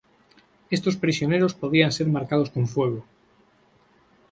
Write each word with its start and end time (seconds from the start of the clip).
Estos 0.71 0.95
prisioneros 0.97 1.53
podían 1.53 1.91
ser 1.91 2.07
marcados 2.07 2.49
con 2.49 2.65
fuego. 2.65 3.05